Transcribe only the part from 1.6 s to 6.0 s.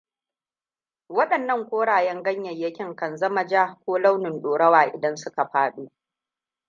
koren ganyayyakin kan zama ja ko launin ɗorawa idan suka faɗo.